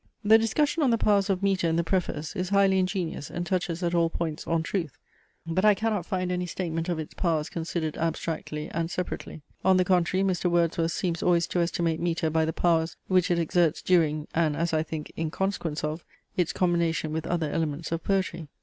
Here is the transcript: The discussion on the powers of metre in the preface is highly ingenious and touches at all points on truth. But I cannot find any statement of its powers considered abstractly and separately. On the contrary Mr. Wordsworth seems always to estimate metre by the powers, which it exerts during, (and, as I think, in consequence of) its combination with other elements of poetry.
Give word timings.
The 0.23 0.39
discussion 0.39 0.81
on 0.81 0.89
the 0.89 0.97
powers 0.97 1.29
of 1.29 1.43
metre 1.43 1.69
in 1.69 1.75
the 1.75 1.83
preface 1.83 2.35
is 2.35 2.49
highly 2.49 2.79
ingenious 2.79 3.29
and 3.29 3.45
touches 3.45 3.83
at 3.83 3.93
all 3.93 4.09
points 4.09 4.47
on 4.47 4.63
truth. 4.63 4.97
But 5.45 5.63
I 5.63 5.75
cannot 5.75 6.07
find 6.07 6.31
any 6.31 6.47
statement 6.47 6.89
of 6.89 6.97
its 6.97 7.13
powers 7.13 7.49
considered 7.51 7.97
abstractly 7.99 8.67
and 8.69 8.89
separately. 8.89 9.43
On 9.63 9.77
the 9.77 9.85
contrary 9.85 10.23
Mr. 10.23 10.49
Wordsworth 10.49 10.91
seems 10.91 11.21
always 11.21 11.45
to 11.49 11.59
estimate 11.61 11.99
metre 11.99 12.31
by 12.31 12.45
the 12.45 12.51
powers, 12.51 12.97
which 13.09 13.29
it 13.29 13.37
exerts 13.37 13.83
during, 13.83 14.27
(and, 14.33 14.55
as 14.57 14.73
I 14.73 14.81
think, 14.81 15.11
in 15.15 15.29
consequence 15.29 15.83
of) 15.83 16.03
its 16.35 16.51
combination 16.51 17.13
with 17.13 17.27
other 17.27 17.51
elements 17.51 17.91
of 17.91 18.03
poetry. 18.03 18.47